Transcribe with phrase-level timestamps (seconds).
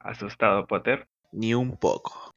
[0.00, 1.06] ¿Asustado, Potter?
[1.32, 2.34] Ni un poco.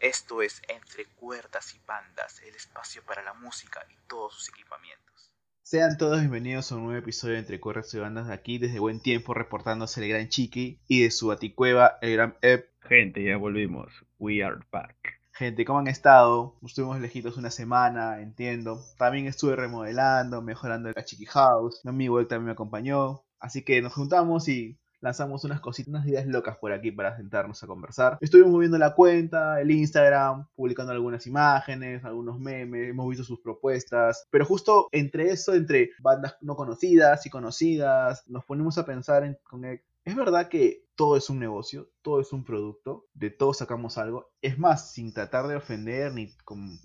[0.00, 5.29] Esto es Entre Cuerdas y Bandas, el espacio para la música y todos sus equipamientos.
[5.70, 8.80] Sean todos bienvenidos a un nuevo episodio de Entre Cuerdas y Bandas de aquí desde
[8.80, 12.70] buen tiempo reportándose el gran Chiqui y de su baticueva el gran Ep.
[12.80, 13.92] Gente, ya volvimos.
[14.18, 15.20] We are back.
[15.30, 16.56] Gente, ¿cómo han estado?
[16.66, 18.82] Estuvimos lejitos una semana, entiendo.
[18.98, 21.82] También estuve remodelando, mejorando el Chiqui House.
[21.84, 23.22] Mi amigo también me acompañó.
[23.38, 27.62] Así que nos juntamos y lanzamos unas cositas, unas ideas locas por aquí para sentarnos
[27.62, 28.18] a conversar.
[28.20, 34.26] Estuvimos moviendo la cuenta, el Instagram, publicando algunas imágenes, algunos memes, hemos visto sus propuestas,
[34.30, 39.38] pero justo entre eso, entre bandas no conocidas y conocidas, nos ponemos a pensar en,
[39.44, 39.64] con
[40.04, 44.28] es verdad que todo es un negocio, todo es un producto, de todo sacamos algo.
[44.42, 46.28] Es más, sin tratar de ofender ni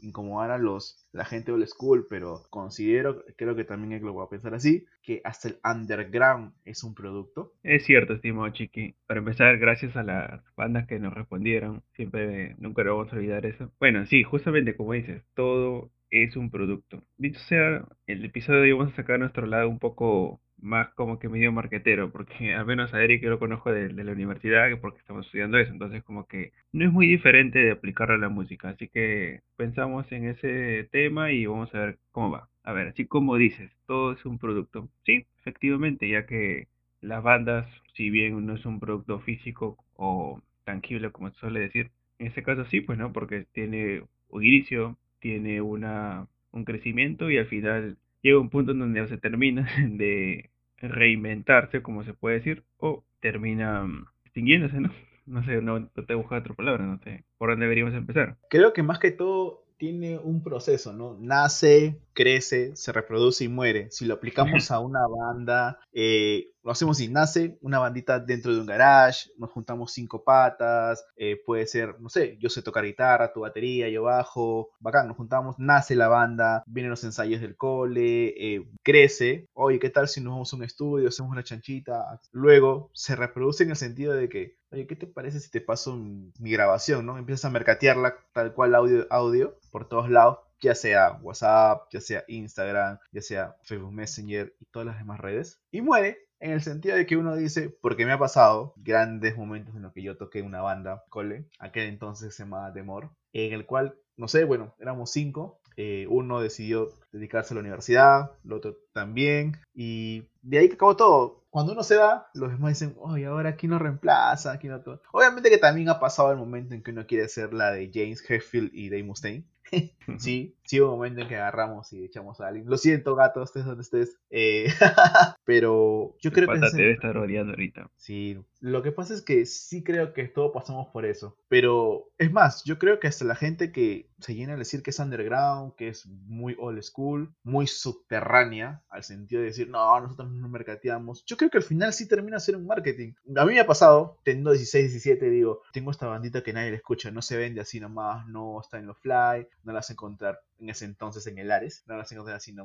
[0.01, 4.25] incomodar a los la gente old school, pero considero, creo que también es lo voy
[4.25, 7.51] a pensar así, que hasta el underground es un producto.
[7.61, 8.95] Es cierto, estimado Chiqui.
[9.05, 13.45] Para empezar, gracias a las bandas que nos respondieron, siempre nunca lo vamos a olvidar
[13.45, 13.69] eso.
[13.81, 17.03] Bueno, sí, justamente como dices, todo es un producto.
[17.17, 21.19] Dicho sea, el episodio de hoy vamos a sacar nuestro lado un poco más como
[21.19, 24.99] que medio marquetero, porque al menos a Eric yo lo conozco de, la universidad, porque
[24.99, 28.69] estamos estudiando eso, entonces como que no es muy diferente de aplicarlo a la música,
[28.69, 32.49] así que pensamos en ese tema y vamos a ver cómo va.
[32.63, 34.89] A ver, así como dices, todo es un producto.
[35.05, 36.67] Sí, efectivamente, ya que
[37.01, 41.91] las bandas, si bien no es un producto físico o tangible como se suele decir,
[42.19, 47.37] en este caso sí, pues no, porque tiene un inicio, tiene una, un crecimiento y
[47.37, 52.63] al final llega un punto en donde se termina de reinventarse, como se puede decir,
[52.77, 54.89] o termina mm, extinguiéndose, ¿no?
[55.25, 57.23] No sé, no, te he buscado otra palabra, no sé.
[57.39, 58.37] ¿Por dónde deberíamos empezar?
[58.47, 61.17] Creo que más que todo tiene un proceso, ¿no?
[61.19, 63.89] Nace, crece, se reproduce y muere.
[63.89, 68.59] Si lo aplicamos a una banda, eh, lo hacemos y nace una bandita dentro de
[68.59, 73.31] un garage, nos juntamos cinco patas, eh, puede ser, no sé, yo sé tocar guitarra,
[73.31, 78.33] tu batería, yo bajo, bacán, nos juntamos, nace la banda, vienen los ensayos del cole,
[78.35, 82.19] eh, crece, oye, ¿qué tal si nos vamos a un estudio, hacemos una chanchita?
[82.31, 85.95] Luego se reproduce en el sentido de que, oye, ¿qué te parece si te paso
[85.95, 87.19] mi grabación, no?
[87.19, 92.23] Empiezas a mercatearla tal cual audio, audio por todos lados ya sea WhatsApp, ya sea
[92.27, 95.59] Instagram, ya sea Facebook Messenger y todas las demás redes.
[95.69, 99.75] Y muere en el sentido de que uno dice, porque me ha pasado grandes momentos
[99.75, 103.65] en los que yo toqué una banda, cole, aquel entonces se llamaba Demor, en el
[103.65, 108.77] cual, no sé, bueno, éramos cinco, eh, uno decidió dedicarse a la universidad, el otro
[108.93, 111.45] también, y de ahí que acabó todo.
[111.49, 115.01] Cuando uno se va, los demás dicen, oye, ahora aquí no reemplaza, aquí no todo.
[115.11, 118.23] Obviamente que también ha pasado el momento en que uno quiere ser la de James
[118.29, 119.45] Hetfield y Dave Mustaine.
[120.19, 122.67] sí, sí hubo un momento en que agarramos y echamos a alguien.
[122.67, 124.17] Lo siento, gato, estés donde estés.
[124.29, 124.67] Eh,
[125.45, 126.59] pero yo creo que...
[126.59, 127.89] te debe estar odiando ahorita.
[127.95, 131.37] Sí, lo que pasa es que sí creo que todos pasamos por eso.
[131.47, 134.89] Pero es más, yo creo que hasta la gente que se llena de decir que
[134.89, 140.31] es underground, que es muy old school, muy subterránea, al sentido de decir, no, nosotros
[140.31, 141.23] no mercateamos.
[141.25, 143.13] Yo creo que al final sí termina siendo un marketing.
[143.35, 146.77] A mí me ha pasado, teniendo 16, 17, digo, tengo esta bandita que nadie le
[146.77, 150.41] escucha, no se vende así nomás, no está en los fly, no la a encontrar
[150.59, 152.55] en ese entonces en el Ares, no la vas a encontrar así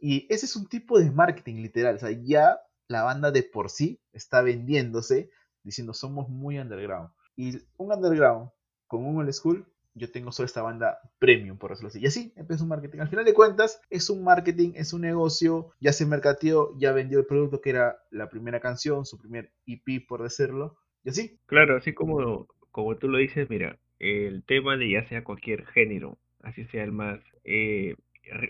[0.00, 2.58] y ese es un tipo de marketing literal, o sea, ya
[2.88, 5.30] la banda de por sí está vendiéndose
[5.66, 7.10] diciendo somos muy underground.
[7.36, 8.50] Y un underground
[8.86, 12.00] con un old school, yo tengo solo esta banda premium, por decirlo así.
[12.00, 13.00] Y así empieza un marketing.
[13.00, 17.18] Al final de cuentas, es un marketing, es un negocio, ya se mercateó, ya vendió
[17.18, 20.78] el producto que era la primera canción, su primer EP, por decirlo.
[21.02, 21.40] Y así.
[21.46, 26.18] Claro, así como, como tú lo dices, mira, el tema de ya sea cualquier género,
[26.46, 27.96] así sea el más eh,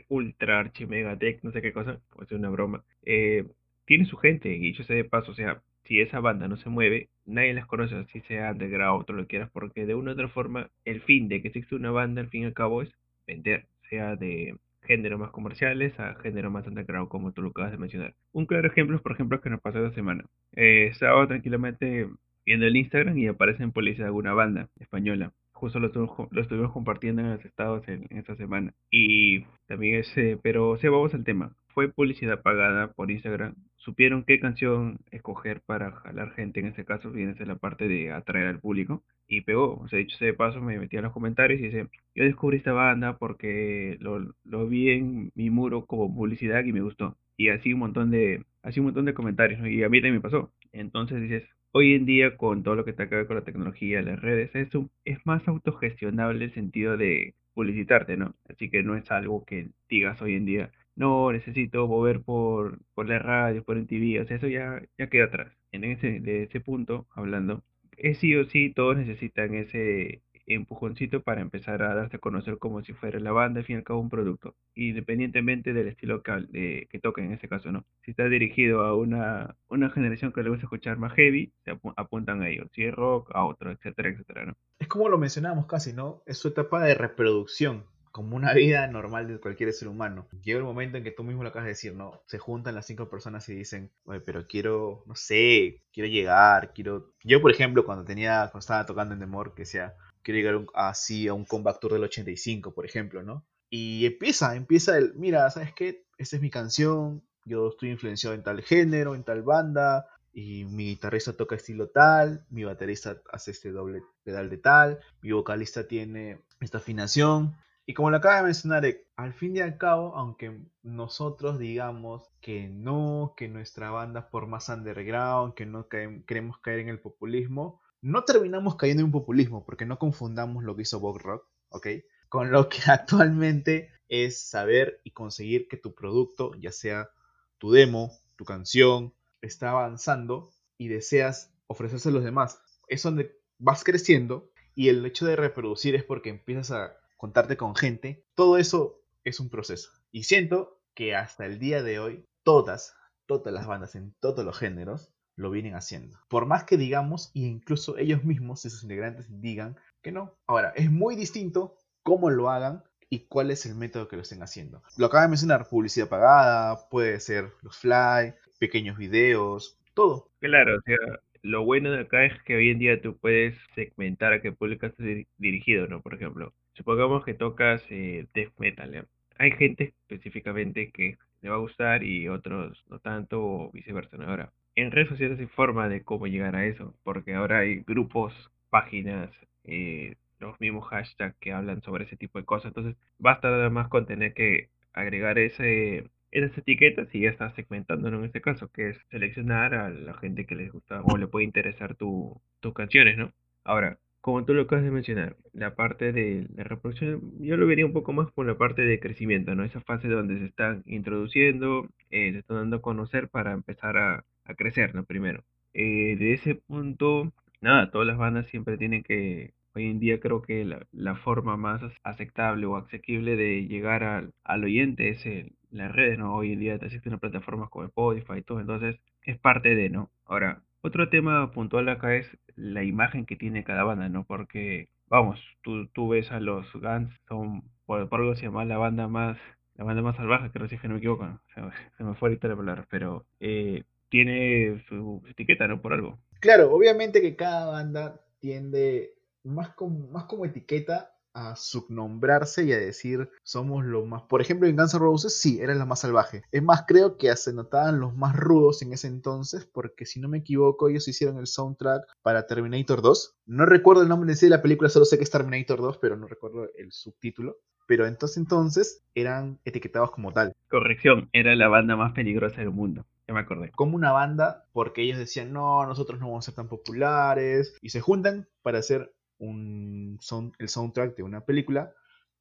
[0.09, 3.45] ultra archi mega tech, no sé qué cosa, puede ser una broma, eh,
[3.87, 6.69] tiene su gente, y yo sé de paso, o sea, si esa banda no se
[6.69, 10.29] mueve, nadie las conoce, así sea underground o lo quieras, porque de una u otra
[10.29, 12.91] forma, el fin de que existe una banda, al fin y al cabo, es
[13.27, 17.79] vender, sea de género más comerciales a género más underground, como tú lo acabas de
[17.79, 18.15] mencionar.
[18.33, 20.25] Un claro ejemplo es, por ejemplo, que nos pasó esta semana.
[20.55, 22.09] Eh, estaba tranquilamente
[22.45, 27.31] viendo el Instagram y aparece en policía alguna banda española justo lo, estuvimos compartiendo en
[27.31, 28.75] los estados en, esta semana.
[28.91, 31.57] Y también ese, pero sí, vamos al tema.
[31.69, 33.55] Fue publicidad pagada por Instagram.
[33.77, 38.49] Supieron qué canción escoger para jalar gente, en este caso de la parte de atraer
[38.49, 39.03] al público.
[39.29, 42.25] Y pegó, o sea, dicho ese paso, me metí en los comentarios y dice, yo
[42.25, 47.17] descubrí esta banda porque lo, vi en mi muro como publicidad y me gustó.
[47.37, 49.67] Y así un montón de así un montón de comentarios.
[49.67, 50.53] Y a mí también me pasó.
[50.73, 51.45] Entonces dices,
[51.77, 54.55] hoy en día con todo lo que está que ver con la tecnología, las redes,
[54.55, 54.69] es,
[55.05, 58.35] es más autogestionable el sentido de publicitarte, ¿no?
[58.49, 63.09] Así que no es algo que digas hoy en día, no, necesito mover por, por
[63.09, 65.53] la radio, por el TV, o sea, eso ya, ya queda atrás.
[65.73, 67.63] En ese, de ese punto, hablando,
[67.99, 72.83] es sí o sí, todos necesitan ese empujoncito para empezar a darse a conocer como
[72.83, 76.89] si fuera la banda, al fin y al cabo un producto, independientemente del estilo que,
[76.91, 77.85] que toquen en ese caso, ¿no?
[78.03, 82.43] Si está dirigido a una, una generación que le gusta escuchar más heavy, se apuntan
[82.43, 84.57] a ellos, si es rock, a otro, etcétera, etcétera, ¿no?
[84.79, 86.23] Es como lo mencionábamos casi, ¿no?
[86.27, 87.85] Es su etapa de reproducción
[88.17, 90.27] como una vida normal de cualquier ser humano.
[90.43, 92.23] Llega el momento en que tú mismo lo acabas de decir, ¿no?
[92.25, 97.13] Se juntan las cinco personas y dicen, oye, pero quiero, no sé, quiero llegar, quiero...
[97.23, 99.97] Yo, por ejemplo, cuando tenía, cuando estaba tocando en Demor, que sea,
[100.27, 103.47] quiero llegar así a un comeback tour del 85, por ejemplo, ¿no?
[103.71, 106.05] Y empieza, empieza el, mira, ¿sabes qué?
[106.19, 110.87] Esta es mi canción, yo estoy influenciado en tal género, en tal banda, y mi
[110.87, 116.41] guitarrista toca estilo tal, mi baterista hace este doble pedal de tal, mi vocalista tiene
[116.61, 117.55] esta afinación,
[117.87, 118.85] y como lo acaba de mencionar,
[119.15, 124.69] al fin y al cabo, aunque nosotros digamos que no, que nuestra banda por más
[124.71, 129.87] underground, que no queremos caer en el populismo, no terminamos cayendo en un populismo, porque
[129.87, 131.87] no confundamos lo que hizo Bob Rock, ¿ok?
[132.29, 137.11] Con lo que actualmente es saber y conseguir que tu producto, ya sea
[137.59, 142.61] tu demo, tu canción, está avanzando y deseas ofrecerse a los demás.
[142.89, 147.75] Es donde vas creciendo y el hecho de reproducir es porque empiezas a contarte con
[147.75, 149.91] gente, todo eso es un proceso.
[150.13, 152.95] Y siento que hasta el día de hoy, todas,
[153.27, 156.19] todas las bandas en todos los géneros lo vienen haciendo.
[156.29, 160.35] Por más que digamos, e incluso ellos mismos y sus integrantes digan que no.
[160.47, 164.43] Ahora, es muy distinto cómo lo hagan y cuál es el método que lo estén
[164.43, 164.83] haciendo.
[164.97, 170.31] Lo acaba de mencionar, publicidad pagada, puede ser los fly, pequeños videos, todo.
[170.41, 170.97] Claro, o sea,
[171.43, 174.87] lo bueno de acá es que hoy en día tú puedes segmentar a qué público
[174.87, 175.07] estás
[175.39, 176.01] dirigido, ¿no?
[176.01, 179.07] Por ejemplo, supongamos que tocas eh, death metal,
[179.39, 184.29] Hay gente específicamente que le va a gustar y otros no tanto o viceversa, ¿no?
[184.29, 188.33] Ahora, en redes sociales hay forma de cómo llegar a eso, porque ahora hay grupos,
[188.71, 189.31] páginas,
[189.65, 193.89] eh, los mismos hashtags que hablan sobre ese tipo de cosas, entonces basta nada más
[193.89, 198.91] con tener que agregar ese esas etiquetas y ya estás segmentando en este caso, que
[198.91, 203.17] es seleccionar a la gente que les gusta o le puede interesar tu, tus canciones,
[203.17, 203.33] ¿no?
[203.65, 207.87] Ahora, como tú lo acabas de mencionar, la parte de la reproducción, yo lo vería
[207.87, 209.65] un poco más por la parte de crecimiento, ¿no?
[209.65, 214.25] Esa fase donde se están introduciendo, eh, se están dando a conocer para empezar a,
[214.55, 215.05] crecer, ¿no?
[215.05, 215.45] Primero.
[215.75, 220.43] Eh, de ese punto, nada, todas las bandas siempre tienen que, hoy en día creo
[220.43, 225.93] que la, forma más aceptable o asequible de llegar al, al oyente es el, las
[225.95, 226.35] redes, ¿no?
[226.35, 230.11] Hoy en día existen plataformas como Spotify y todo, entonces es parte de, ¿no?
[230.25, 232.27] Ahora, otro tema puntual acá es
[232.57, 234.25] la imagen que tiene cada banda, ¿no?
[234.25, 239.09] Porque, vamos, tú, tú ves a los Guns, son, por, algo se llama la banda
[239.09, 239.39] más,
[239.75, 241.41] la banda más salvaje, creo si que no me equivoco,
[241.99, 245.81] se, me fue ahorita la palabra, pero eh, tiene su etiqueta, ¿no?
[245.81, 246.19] Por algo.
[246.41, 252.79] Claro, obviamente que cada banda tiende más como, más como etiqueta a subnombrarse y a
[252.79, 254.23] decir somos los más.
[254.23, 256.43] Por ejemplo, en Guns N' Roses sí, era la más salvaje.
[256.51, 260.29] Es más, creo que se notaban los más rudos en ese entonces, porque si no
[260.29, 263.37] me equivoco, ellos hicieron el soundtrack para Terminator 2.
[263.47, 266.27] No recuerdo el nombre de la película, solo sé que es Terminator 2, pero no
[266.27, 267.59] recuerdo el subtítulo.
[267.87, 270.55] Pero entonces entonces eran etiquetados como tal.
[270.69, 273.07] Corrección, era la banda más peligrosa del mundo.
[273.29, 273.73] Ya me acordé.
[273.73, 277.75] Como una banda, porque ellos decían, no, nosotros no vamos a ser tan populares.
[277.83, 280.19] Y se juntan para hacer un
[280.59, 281.93] el soundtrack de una película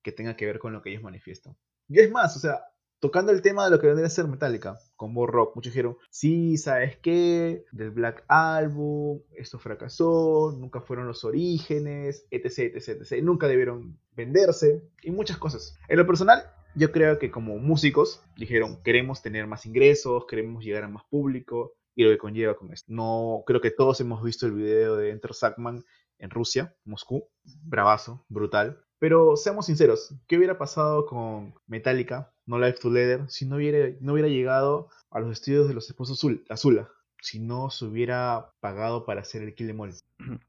[0.01, 1.57] que tenga que ver con lo que ellos manifiestan.
[1.87, 2.61] Y es más, o sea,
[2.99, 6.57] tocando el tema de lo que vendría a ser Metallica, como rock, muchos dijeron, sí,
[6.57, 7.65] ¿sabes qué?
[7.71, 13.23] Del Black Album, esto fracasó, nunca fueron los orígenes, etc, etc, etc.
[13.23, 15.77] Nunca debieron venderse y muchas cosas.
[15.87, 16.43] En lo personal,
[16.75, 21.73] yo creo que como músicos dijeron, queremos tener más ingresos, queremos llegar a más público
[21.95, 22.91] y lo que conlleva con esto.
[22.93, 25.83] No, creo que todos hemos visto el video de Enter Sackman
[26.19, 27.27] en Rusia, Moscú.
[27.63, 28.81] Bravazo, brutal.
[28.99, 33.95] Pero seamos sinceros, ¿qué hubiera pasado con Metallica, No Life to Leather, si no hubiera,
[33.99, 36.89] no hubiera llegado a los estudios de los esposos Azula?
[37.21, 39.79] Si no se hubiera pagado para hacer el Kill Em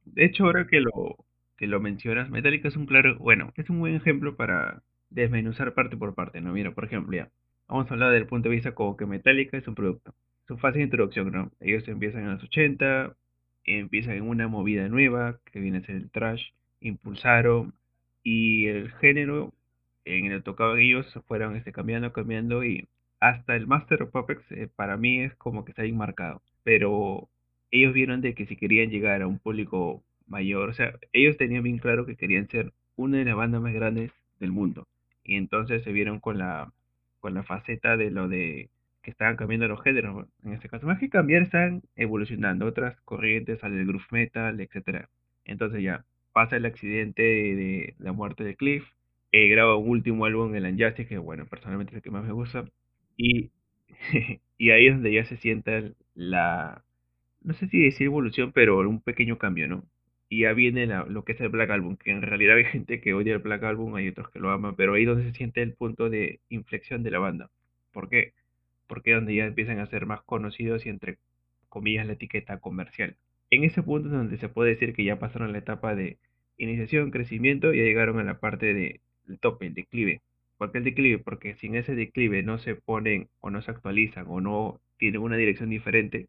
[0.05, 1.17] De hecho, ahora que lo,
[1.57, 5.97] que lo mencionas, Metallica es un claro, bueno, es un buen ejemplo para desmenuzar parte
[5.97, 6.53] por parte, ¿no?
[6.53, 7.31] Mira, por ejemplo, ya,
[7.69, 10.15] vamos a hablar del punto de vista como que Metallica es un producto.
[10.47, 11.51] Su fase de introducción, ¿no?
[11.61, 13.17] Ellos empiezan en los 80,
[13.65, 17.75] empiezan en una movida nueva, que viene a ser el trash, impulsaron,
[18.23, 19.53] y el género
[20.05, 22.89] en el tocado ellos fueron este, cambiando, cambiando, y
[23.21, 26.43] hasta el Master of Puppets eh, para mí es como que está bien marcado.
[26.65, 27.29] Pero
[27.71, 31.63] ellos vieron de que si querían llegar a un público mayor, o sea, ellos tenían
[31.63, 34.87] bien claro que querían ser una de las bandas más grandes del mundo.
[35.27, 36.73] Y entonces se vieron con la,
[37.21, 38.71] con la faceta de lo de
[39.03, 40.27] que estaban cambiando los géneros.
[40.45, 42.67] En este caso, más que cambiar, están evolucionando.
[42.67, 45.09] Otras corrientes al groove metal, etcétera.
[45.45, 48.85] Entonces ya pasa el accidente de, la muerte de Cliff.
[49.33, 52.33] Eh, graba un último álbum, el Unjustice, que bueno, personalmente es el que más me
[52.33, 52.65] gusta.
[53.17, 53.51] Y,
[54.59, 55.83] y ahí es donde ya se sienta
[56.15, 56.85] la,
[57.43, 59.85] no sé si decir evolución, pero un pequeño cambio, ¿no?
[60.29, 63.15] Y ya viene lo que es el Black Album, que en realidad hay gente que
[63.15, 65.63] odia el Black Album, hay otros que lo aman, pero ahí es donde se siente
[65.63, 67.51] el punto de inflexión de la banda.
[67.93, 68.35] ¿Por qué?
[68.89, 71.19] Porque es donde ya empiezan a ser más conocidos y entre
[71.69, 73.17] comillas la etiqueta comercial.
[73.51, 76.19] En ese punto es donde se puede decir que ya pasaron la etapa de
[76.59, 80.23] iniciación, crecimiento y ya llegaron a la parte del de, tope, el declive.
[80.59, 81.19] ¿Por qué el declive?
[81.19, 85.37] Porque sin ese declive no se ponen o no se actualizan o no tienen una
[85.37, 86.29] dirección diferente,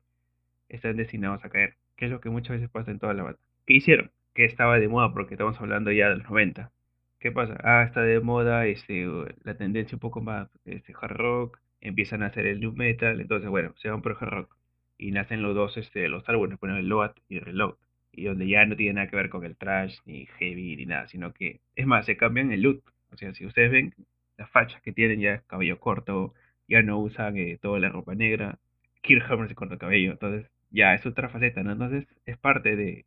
[0.70, 3.40] están destinados a caer, que es lo que muchas veces pasa en toda la banda.
[3.68, 4.12] ¿Qué hicieron?
[4.34, 6.72] Que estaba de moda, porque estamos hablando ya de los 90.
[7.20, 7.58] ¿Qué pasa?
[7.64, 9.06] Ah, está de moda este,
[9.44, 13.50] la tendencia un poco más este, hard rock, empiezan a hacer el new metal, entonces
[13.50, 14.58] bueno, se van por el hard rock.
[14.98, 17.76] Y nacen los dos, este, los álbumes, ponen el load y el reload.
[18.14, 21.08] Y donde ya no tiene nada que ver con el trash, ni heavy, ni nada,
[21.08, 22.84] sino que, es más, se cambian el look.
[23.12, 23.94] O sea, si ustedes ven
[24.38, 26.34] las fachas que tienen ya cabello corto,
[26.70, 28.60] ya no usan eh, toda la ropa negra,
[29.02, 31.74] Kirk se corta el cabello, entonces ya es otra faceta, ¿no?
[31.74, 33.06] Entonces es parte de,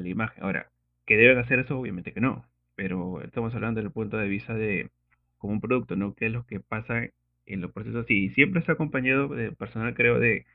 [0.00, 0.42] la imagen.
[0.42, 0.70] Ahora,
[1.06, 1.78] ¿que deben hacer eso?
[1.78, 2.44] Obviamente que no,
[2.74, 4.90] pero estamos hablando desde el punto de vista de
[5.38, 6.14] como un producto, ¿no?
[6.14, 7.08] ¿Qué es lo que pasa
[7.46, 8.08] en los procesos?
[8.10, 10.46] Y siempre está acompañado de personal, creo, de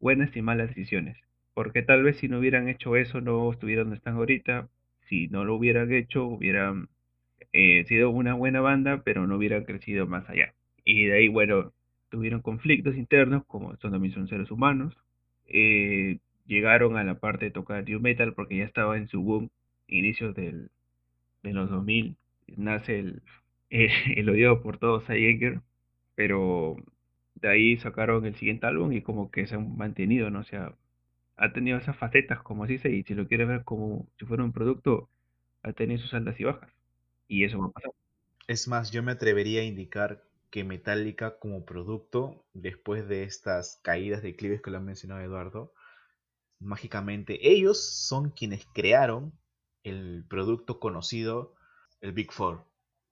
[0.00, 1.16] buenas y malas decisiones.
[1.54, 4.68] Porque tal vez si no hubieran hecho eso, no estuvieran donde están ahorita.
[5.08, 6.88] Si no lo hubieran hecho, hubieran
[7.52, 10.54] eh, sido una buena banda, pero no hubieran crecido más allá.
[10.84, 11.72] Y de ahí, bueno,
[12.10, 14.96] tuvieron conflictos internos, como son también son seres humanos,
[15.46, 19.50] eh, llegaron a la parte de tocar new metal porque ya estaba en su boom,
[19.88, 20.70] inicios del,
[21.42, 22.16] de los 2000,
[22.56, 23.22] nace el,
[23.70, 25.60] el, odio por todos Jäger,
[26.14, 26.76] pero
[27.34, 30.40] de ahí sacaron el siguiente álbum y como que se han mantenido, ¿no?
[30.40, 30.74] O sea,
[31.36, 34.44] ha tenido esas facetas, como así se y si lo quieres ver como si fuera
[34.44, 35.08] un producto,
[35.62, 36.70] ha tenido sus altas y bajas.
[37.28, 37.90] Y eso va a pasar.
[38.46, 44.22] Es más, yo me atrevería a indicar que Metallica como producto, después de estas caídas
[44.22, 45.72] de clives que lo ha mencionado Eduardo,
[46.58, 49.32] mágicamente ellos son quienes crearon
[49.82, 51.54] el producto conocido,
[52.00, 52.64] el Big Four.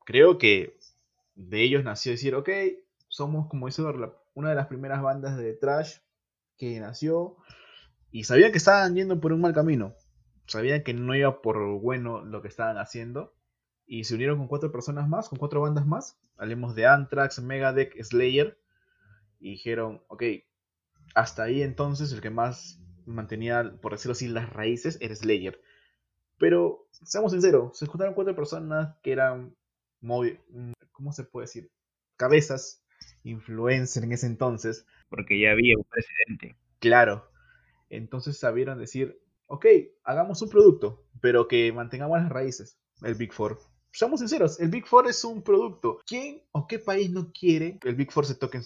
[0.04, 0.78] Creo que
[1.34, 2.48] de ellos nació decir, ok,
[3.08, 3.82] somos como dice
[4.34, 5.98] una de las primeras bandas de trash
[6.56, 7.36] que nació
[8.10, 9.94] y sabían que estaban yendo por un mal camino.
[10.46, 13.34] Sabían que no iba por bueno lo que estaban haciendo
[13.86, 16.18] y se unieron con cuatro personas más, con cuatro bandas más.
[16.36, 18.58] Hablemos de Anthrax, Megadeth, Slayer.
[19.40, 20.22] Y dijeron, ok,
[21.14, 25.60] hasta ahí entonces el que más mantenía, por decirlo así, las raíces era Slayer.
[26.38, 29.54] Pero, seamos sinceros, se juntaron cuatro personas que eran,
[30.00, 30.40] muy,
[30.92, 31.70] ¿cómo se puede decir?
[32.16, 32.82] Cabezas,
[33.22, 34.86] influencer en ese entonces.
[35.08, 36.56] Porque ya había un presidente.
[36.78, 37.30] Claro.
[37.88, 39.66] Entonces sabieron decir, ok,
[40.04, 43.58] hagamos un producto, pero que mantengamos las raíces, el Big Four.
[43.92, 46.00] Seamos sinceros, el Big Four es un producto.
[46.06, 48.60] ¿Quién o qué país no quiere que el Big Four se toque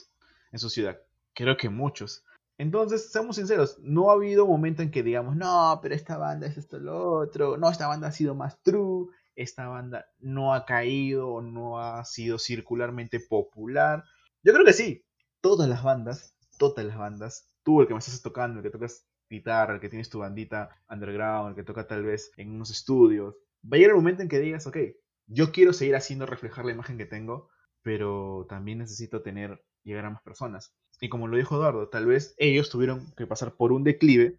[0.52, 0.99] en, su ciudad?
[1.35, 2.25] Creo que muchos.
[2.58, 6.58] Entonces, seamos sinceros, no ha habido momento en que digamos, no, pero esta banda es
[6.58, 11.28] esto, lo otro, no, esta banda ha sido más true, esta banda no ha caído
[11.28, 14.02] o no ha sido circularmente popular.
[14.42, 15.04] Yo creo que sí,
[15.40, 19.06] todas las bandas, todas las bandas, tú el que me estás tocando, el que tocas
[19.30, 23.36] guitarra, el que tienes tu bandita underground, el que toca tal vez en unos estudios,
[23.64, 24.78] va a llegar el momento en que digas, ok,
[25.26, 27.50] yo quiero seguir haciendo reflejar la imagen que tengo,
[27.82, 30.74] pero también necesito tener, llegar a más personas.
[31.00, 34.36] Y como lo dijo Eduardo, tal vez ellos tuvieron que pasar por un declive,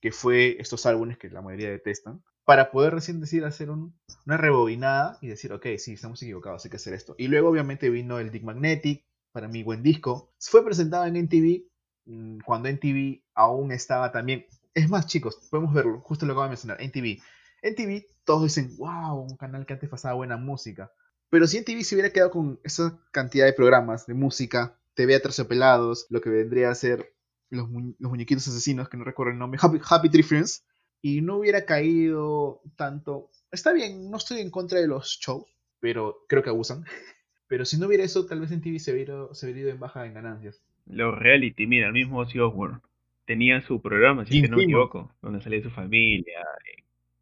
[0.00, 5.18] que fue estos álbumes que la mayoría detestan, para poder recién decir hacer una rebobinada
[5.20, 7.14] y decir, ok, sí, estamos equivocados, hay que hacer esto.
[7.18, 10.32] Y luego obviamente vino el Dick Magnetic, para mí buen disco.
[10.38, 11.64] Fue presentado en NTV,
[12.06, 14.46] mm, cuando NTV aún estaba también...
[14.74, 17.22] Es más, chicos, podemos verlo, justo lo acabo de mencionar, NTV
[17.62, 20.92] en TV todos dicen, wow, un canal que antes pasaba buena música.
[21.30, 25.20] Pero si en TV se hubiera quedado con esa cantidad de programas de música, TV
[25.48, 27.14] Pelados, lo que vendría a ser
[27.50, 30.64] los, muñequitos asesinos, que no recuerdo el nombre, Happy, Happy Tree Friends,
[31.02, 33.30] y no hubiera caído tanto.
[33.50, 35.44] Está bien, no estoy en contra de los shows,
[35.80, 36.84] pero creo que abusan.
[37.48, 39.78] Pero si no hubiera eso, tal vez en TV se hubiera, se hubiera ido en
[39.78, 40.62] baja en ganancias.
[40.86, 42.80] Los reality, mira, el mismo Ozzy Osbourne
[43.26, 46.40] tenía su programa, si no me equivoco, donde salía su familia,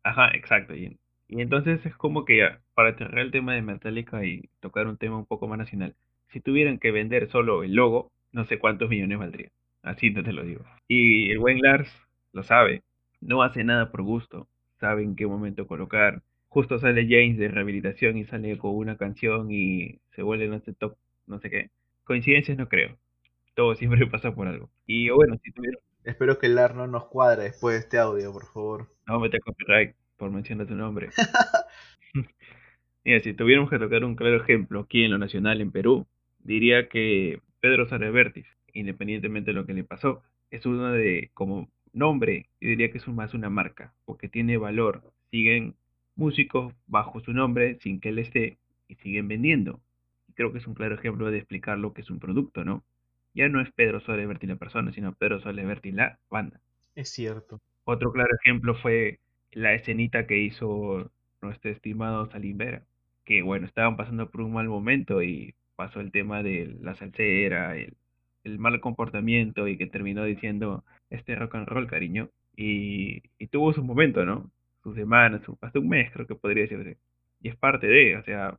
[0.03, 0.75] Ajá, exacto.
[0.75, 0.99] Y,
[1.29, 5.19] entonces es como que ya, para cerrar el tema de Metallica y tocar un tema
[5.19, 5.95] un poco más nacional,
[6.33, 9.51] si tuvieran que vender solo el logo, no sé cuántos millones valdría.
[9.83, 10.65] Así no te lo digo.
[10.89, 11.91] Y el buen Lars
[12.33, 12.83] lo sabe.
[13.21, 14.47] No hace nada por gusto.
[14.79, 16.23] Sabe en qué momento colocar.
[16.49, 20.73] Justo sale James de rehabilitación y sale con una canción y se vuelve no sé
[20.73, 20.97] top,
[21.27, 21.71] no sé qué.
[22.05, 22.97] Coincidencias no creo.
[23.55, 24.71] Todo siempre pasa por algo.
[24.87, 25.81] Y bueno, si tuvieron...
[26.03, 28.89] Espero que el Lar no nos cuadre después de este audio, por favor.
[29.07, 31.11] No me copyright por mencionar tu nombre.
[33.05, 36.07] Mira, si tuviéramos que tocar un claro ejemplo aquí en lo nacional en Perú,
[36.45, 42.49] diría que Pedro Sarevertis, independientemente de lo que le pasó, es uno de, como nombre,
[42.61, 45.03] yo diría que es más una marca, porque tiene valor.
[45.31, 45.75] Siguen
[46.17, 49.81] músicos bajo su nombre sin que él esté y siguen vendiendo.
[50.29, 52.85] Y creo que es un claro ejemplo de explicar lo que es un producto, ¿no?
[53.35, 56.61] Ya no es Pedro Soleverti la persona, sino Pedro Soleverti la banda.
[56.95, 57.61] Es cierto.
[57.85, 59.21] Otro claro ejemplo fue
[59.53, 62.85] la escenita que hizo nuestro estimado Salim Vera,
[63.25, 67.75] que bueno, estaban pasando por un mal momento y pasó el tema de la salsera,
[67.75, 67.97] el,
[68.59, 72.29] mal comportamiento y que terminó diciendo este rock and roll, cariño.
[72.55, 74.51] Y, y tuvo su momento, ¿no?
[74.83, 76.99] Sus semanas, su, hasta un mes creo que podría decirse.
[77.41, 78.59] Y es parte de, o sea,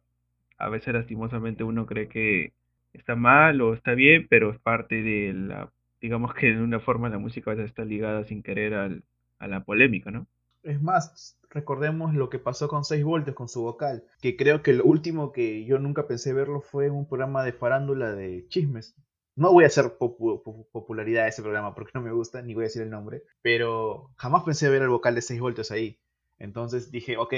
[0.58, 2.54] a veces lastimosamente uno cree que
[2.94, 7.10] está mal o está bien, pero es parte de la, digamos que de una forma
[7.10, 9.04] la música a veces está ligada sin querer al,
[9.38, 10.25] a la polémica, ¿no?
[10.63, 14.74] Es más, recordemos lo que pasó con 6 voltios con su vocal, que creo que
[14.74, 18.96] lo último que yo nunca pensé verlo fue en un programa de farándula de chismes.
[19.36, 22.68] No voy a hacer popularidad a ese programa porque no me gusta, ni voy a
[22.68, 26.00] decir el nombre, pero jamás pensé ver el vocal de 6 voltios ahí.
[26.38, 27.34] Entonces dije, ok,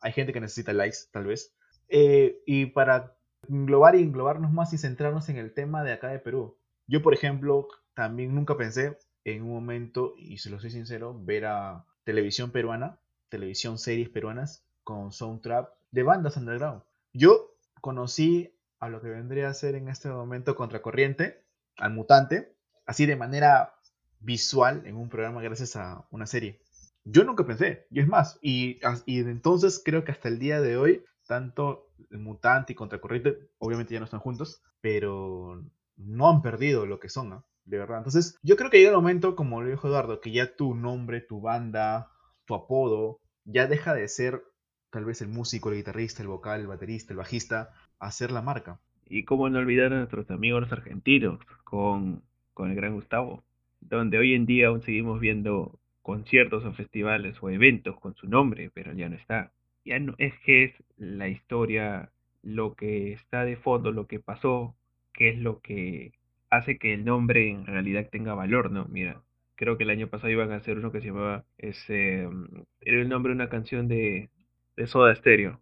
[0.00, 1.54] hay gente que necesita likes, tal vez.
[1.88, 3.16] Eh, y para
[3.48, 6.56] englobar y englobarnos más y centrarnos en el tema de acá de Perú.
[6.86, 11.46] Yo, por ejemplo, también nunca pensé en un momento, y se lo soy sincero, ver
[11.46, 16.82] a televisión peruana, televisión series peruanas con soundtrack de bandas underground.
[17.12, 21.42] Yo conocí a lo que vendría a ser en este momento Contracorriente,
[21.76, 22.54] al mutante,
[22.86, 23.74] así de manera
[24.20, 26.60] visual en un programa gracias a una serie.
[27.04, 30.76] Yo nunca pensé, y es más, y, y entonces creo que hasta el día de
[30.76, 35.62] hoy, tanto el mutante y contracorriente, obviamente ya no están juntos, pero
[35.96, 37.44] no han perdido lo que son, ¿no?
[37.64, 37.98] De verdad.
[37.98, 41.20] Entonces, yo creo que llega el momento, como lo dijo Eduardo, que ya tu nombre,
[41.20, 42.10] tu banda,
[42.44, 44.42] tu apodo, ya deja de ser
[44.90, 48.42] tal vez el músico, el guitarrista, el vocal, el baterista, el bajista, a ser la
[48.42, 48.80] marca.
[49.06, 52.22] Y cómo no olvidar a nuestros amigos argentinos con,
[52.52, 53.42] con el gran Gustavo,
[53.80, 58.70] donde hoy en día aún seguimos viendo conciertos o festivales o eventos con su nombre,
[58.72, 59.52] pero ya no está
[59.84, 62.10] ya no es que es la historia,
[62.42, 64.74] lo que está de fondo, lo que pasó,
[65.12, 66.12] que es lo que
[66.56, 68.86] hace que el nombre en realidad tenga valor, ¿no?
[68.86, 69.22] Mira,
[69.56, 73.00] creo que el año pasado iban a hacer uno que se llamaba, ese, mm, era
[73.00, 74.30] el nombre de una canción de,
[74.76, 75.60] de Soda Stereo,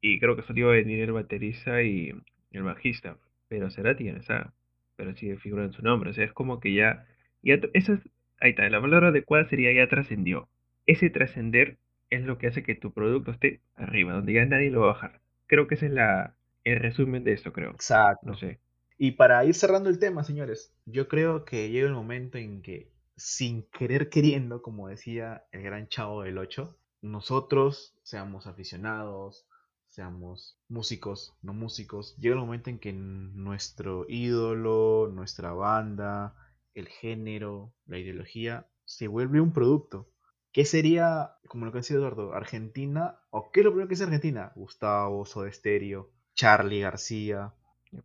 [0.00, 2.12] y creo que solo iba a venir el baterista y
[2.52, 3.18] el bajista,
[3.48, 4.52] pero Cerati ya no está,
[4.96, 7.06] pero sigue figurando su nombre, o sea, es como que ya,
[7.42, 8.00] ya esa es,
[8.40, 10.48] ahí está, la palabra adecuada sería ya trascendió.
[10.86, 11.78] Ese trascender
[12.10, 14.92] es lo que hace que tu producto esté arriba, donde ya nadie lo va a
[14.94, 15.20] bajar.
[15.46, 17.72] Creo que ese es la, el resumen de esto, creo.
[17.72, 18.26] Exacto.
[18.26, 18.60] No sé.
[18.98, 22.92] Y para ir cerrando el tema, señores, yo creo que llega el momento en que,
[23.16, 29.46] sin querer queriendo, como decía el gran chavo del 8, nosotros, seamos aficionados,
[29.88, 36.34] seamos músicos, no músicos, llega el momento en que nuestro ídolo, nuestra banda,
[36.74, 40.10] el género, la ideología, se vuelve un producto.
[40.52, 43.20] ¿Qué sería, como lo que decía Eduardo, Argentina?
[43.28, 44.52] ¿O qué es lo primero que es Argentina?
[44.54, 47.52] Gustavo, Soda Stereo, Charlie García.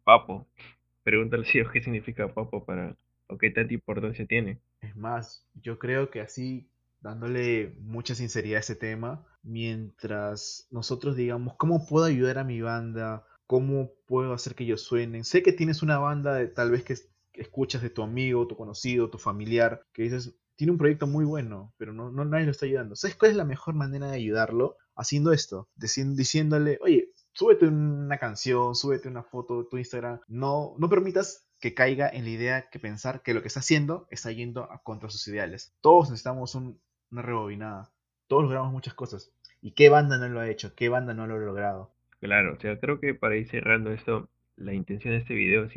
[0.04, 0.48] Papo.
[1.12, 2.96] Pregúntale si qué significa papo para
[3.28, 4.62] o qué tanta importancia tiene.
[4.80, 6.70] Es más, yo creo que así,
[7.02, 13.28] dándole mucha sinceridad a ese tema, mientras nosotros digamos, ¿cómo puedo ayudar a mi banda?
[13.46, 15.26] ¿Cómo puedo hacer que ellos suenen?
[15.26, 16.96] Sé que tienes una banda de, tal vez que
[17.34, 21.74] escuchas de tu amigo, tu conocido, tu familiar, que dices, tiene un proyecto muy bueno,
[21.76, 22.96] pero no, no nadie lo está ayudando.
[22.96, 24.78] ¿Sabes cuál es la mejor manera de ayudarlo?
[24.96, 30.20] Haciendo esto, diciéndole, oye, súbete una canción, súbete una foto de tu Instagram.
[30.28, 34.08] No, no permitas que caiga en la idea que pensar que lo que está haciendo
[34.10, 35.74] está yendo a contra sus ideales.
[35.82, 37.92] Todos necesitamos una rebobinada.
[38.28, 39.32] Todos logramos muchas cosas.
[39.62, 40.74] ¿Y qué banda no lo ha hecho?
[40.76, 41.92] ¿Qué banda no lo ha logrado?
[42.20, 45.74] Claro, o sea, creo que para ir cerrando esto, la intención de este video es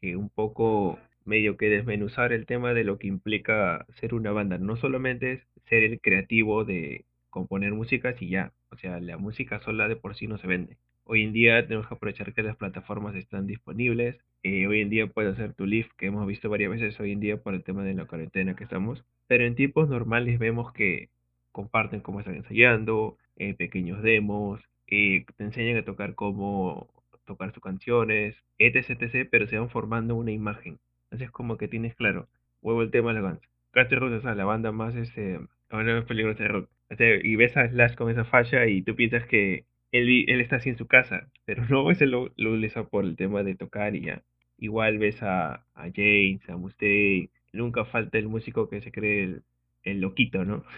[0.00, 4.58] que un poco medio que desmenuzar el tema de lo que implica ser una banda.
[4.58, 7.04] No solamente es ser el creativo de
[7.36, 8.54] componer músicas y ya.
[8.70, 10.78] O sea, la música sola de por sí no se vende.
[11.04, 14.16] Hoy en día tenemos que aprovechar que las plataformas están disponibles.
[14.42, 17.20] Eh, hoy en día puedes hacer tu live, que hemos visto varias veces hoy en
[17.20, 19.04] día por el tema de la cuarentena que estamos.
[19.26, 21.10] Pero en tiempos normales vemos que
[21.52, 26.88] comparten cómo están ensayando, eh, pequeños demos, eh, te enseñan a tocar cómo
[27.26, 30.78] tocar sus canciones, etc, etc, pero se van formando una imagen
[31.10, 32.28] Así es como que tienes claro,
[32.62, 33.42] huevo el tema de la banda.
[33.72, 36.70] Castle Rock es la banda más este, peligrosa de rock.
[36.90, 40.68] Y ves a Slash con esa falla y tú piensas que él, él está así
[40.70, 44.02] en su casa, pero no, ese lo, lo utiliza por el tema de tocar y
[44.02, 44.22] ya.
[44.58, 49.42] Igual ves a, a James, a Mustaine, nunca falta el músico que se cree el,
[49.82, 50.64] el loquito, ¿no?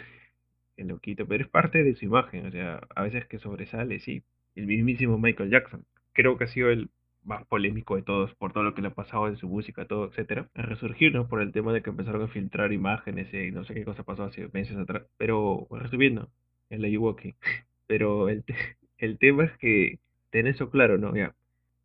[0.77, 4.23] El loquito, pero es parte de su imagen, o sea, a veces que sobresale, sí.
[4.55, 6.89] El mismísimo Michael Jackson, creo que ha sido el
[7.25, 10.07] más polémico de todos por todo lo que le ha pasado en su música, todo,
[10.07, 10.49] etcétera.
[10.55, 11.29] A resurgir, ¿no?
[11.29, 14.25] Por el tema de que empezaron a filtrar imágenes y no sé qué cosa pasó
[14.25, 15.05] hace meses atrás.
[15.19, 16.31] Pero, resumiendo,
[16.71, 17.35] el Ayuwoki.
[17.87, 18.55] Pero el, te-
[18.99, 19.99] el tema es que
[20.31, 21.15] ten eso claro, ¿no?
[21.17, 21.35] Ya,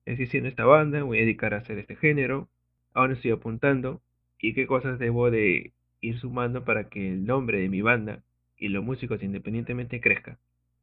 [0.06, 2.50] estoy haciendo esta banda, voy a dedicar a hacer este género,
[2.94, 4.02] ahora estoy apuntando
[4.40, 8.24] y qué cosas debo de ir sumando para que el nombre de mi banda
[8.58, 10.40] y los músicos independientemente crezca.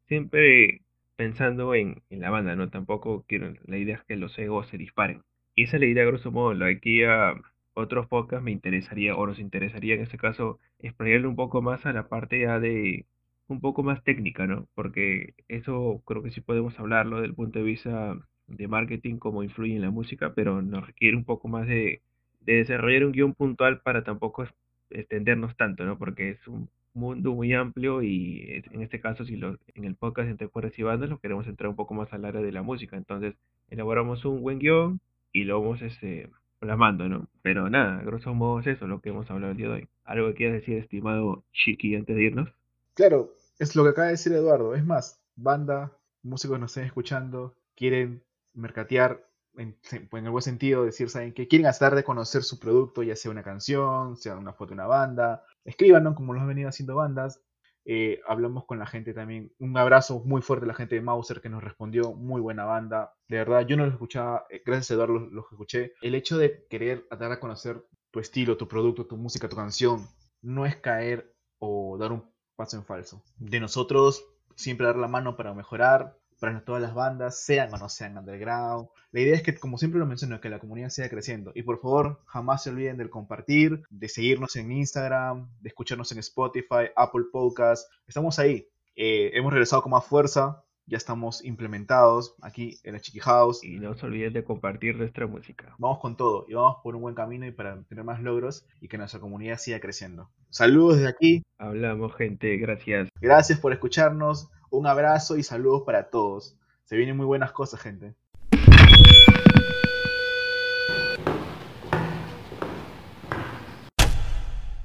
[0.09, 0.83] Siempre
[1.21, 2.71] pensando en, en la banda, ¿no?
[2.71, 5.23] Tampoco quiero, la idea es que los egos se disparen.
[5.55, 7.35] Y esa es la idea, grosso modo, lo aquí a
[7.75, 11.93] otros podcasts me interesaría, o nos interesaría en este caso, explorarle un poco más a
[11.93, 13.05] la parte ya de,
[13.49, 14.67] un poco más técnica, ¿no?
[14.75, 19.43] Porque eso creo que sí podemos hablarlo desde el punto de vista de marketing, cómo
[19.43, 22.01] influye en la música, pero nos requiere un poco más de,
[22.41, 24.47] de desarrollar un guion puntual para tampoco
[24.89, 25.99] extendernos tanto, ¿no?
[25.99, 30.29] Porque es un mundo muy amplio y en este caso, si lo, en el podcast
[30.29, 32.97] entre cuerdas y bandas, lo queremos entrar un poco más al área de la música.
[32.97, 33.35] Entonces,
[33.69, 35.01] elaboramos un buen guion
[35.33, 37.29] y lo vamos este, plasmando, ¿no?
[37.43, 39.89] Pero nada, grosso modo es eso lo que hemos hablado el día de hoy.
[40.05, 42.49] ¿Algo que quieras decir, estimado Chiqui, antes de irnos?
[42.95, 44.75] Claro, es lo que acaba de decir Eduardo.
[44.75, 48.23] Es más, banda, músicos nos estén escuchando, quieren
[48.55, 49.30] mercatear
[49.61, 49.79] en,
[50.13, 51.49] en el buen sentido, decir, ¿saben qué?
[51.49, 54.87] Quieren hacer de conocer su producto, ya sea una canción, sea una foto de una
[54.87, 55.45] banda.
[55.65, 57.43] Escríbanos como lo han venido haciendo bandas.
[57.85, 59.53] Eh, hablamos con la gente también.
[59.59, 62.13] Un abrazo muy fuerte a la gente de Mauser que nos respondió.
[62.13, 63.15] Muy buena banda.
[63.29, 64.47] De verdad, yo no los escuchaba.
[64.51, 65.93] eh, gracias a Eduardo los, los escuché.
[66.03, 70.07] El hecho de querer dar a conocer tu estilo, tu producto, tu música, tu canción,
[70.43, 72.25] no es caer o dar un
[72.57, 73.23] paso en falso.
[73.39, 74.25] De nosotros,
[74.57, 78.89] siempre dar la mano para mejorar, para todas las bandas, sean o no sean underground.
[79.13, 81.53] La idea es que, como siempre lo menciono, que la comunidad siga creciendo.
[81.55, 86.19] Y por favor, jamás se olviden del compartir, de seguirnos en Instagram, de escucharnos en
[86.19, 87.89] Spotify, Apple Podcasts.
[88.09, 88.67] Estamos ahí.
[88.97, 90.65] Eh, hemos regresado con más fuerza.
[90.87, 93.63] Ya estamos implementados aquí en la Chiqui House.
[93.63, 95.77] Y no se olviden de compartir nuestra música.
[95.79, 98.89] Vamos con todo y vamos por un buen camino y para tener más logros y
[98.89, 100.31] que nuestra comunidad siga creciendo.
[100.49, 101.43] Saludos desde aquí.
[101.59, 102.57] Hablamos, gente.
[102.57, 103.09] Gracias.
[103.21, 104.51] Gracias por escucharnos.
[104.71, 106.57] Un abrazo y saludos para todos.
[106.85, 108.15] Se vienen muy buenas cosas, gente.